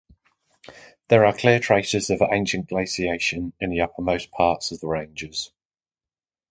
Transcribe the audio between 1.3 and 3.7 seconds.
clear traces of ancient glaciation in